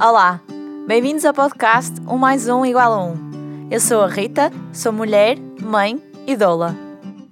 [0.00, 0.40] Olá,
[0.86, 3.68] bem-vindos ao podcast Um Mais Um Igual a Um.
[3.68, 6.76] Eu sou a Rita, sou mulher, mãe e doula.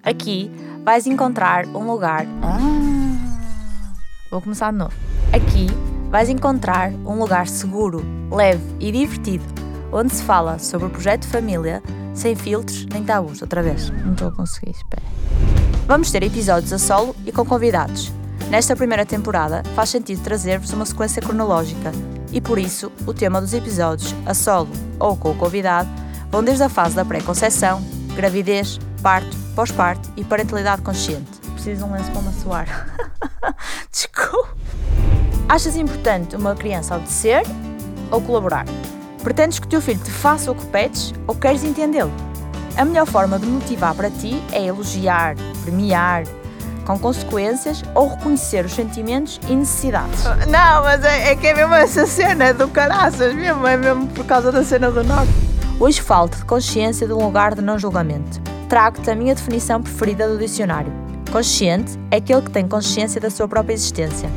[0.03, 0.51] Aqui
[0.85, 2.27] vais encontrar um lugar.
[2.43, 2.59] Ah,
[4.33, 4.93] vou começar de novo.
[5.33, 5.69] Aqui
[6.11, 9.45] vais encontrar um lugar seguro, leve e divertido,
[9.93, 11.81] onde se fala sobre o projeto de família
[12.15, 13.43] sem filtros nem tabus.
[13.43, 15.03] Outra vez, não estou a conseguir, espera.
[15.87, 18.13] Vamos ter episódios a solo e com convidados.
[18.51, 21.93] Nesta primeira temporada faz sentido trazer-vos uma sequência cronológica
[22.37, 24.69] e por isso o tema dos episódios, a solo
[25.01, 25.89] ou com o convidado,
[26.31, 27.83] vão desde a fase da pré-conceição,
[28.15, 31.31] gravidez, parto, pós-parto e parentalidade consciente.
[31.55, 33.09] Preciso de um lenço para me suar.
[33.91, 34.55] Desculpa.
[35.49, 37.43] Achas importante uma criança obedecer
[38.11, 38.67] ou colaborar?
[39.23, 42.13] Pretendes que o teu filho te faça o que pedes ou queres entendê-lo?
[42.77, 46.25] A melhor forma de motivar para ti é elogiar, premiar,
[46.87, 50.25] com consequências ou reconhecer os sentimentos e necessidades.
[50.49, 54.25] Não, mas é, é que é mesmo essa cena do caraças, mesmo, é mesmo por
[54.25, 55.33] causa da cena do norte.
[55.79, 58.41] Hoje falo-te de consciência de um lugar de não julgamento.
[58.69, 60.93] Trago-te a minha definição preferida do dicionário.
[61.31, 64.31] Consciente é aquele que tem consciência da sua própria existência.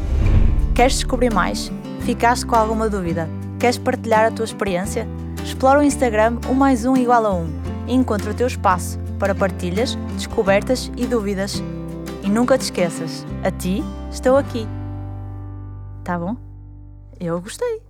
[0.75, 1.72] Queres descobrir mais?
[2.02, 3.30] Ficaste com alguma dúvida?
[3.59, 5.08] Queres partilhar a tua experiência?
[5.44, 7.47] Explora o Instagram um mais um igual a um
[7.88, 11.61] e encontra o teu espaço para partilhas, descobertas e dúvidas.
[12.30, 14.67] Nunca te esqueças, a ti estou aqui.
[16.03, 16.38] Tá bom?
[17.19, 17.81] Eu gostei.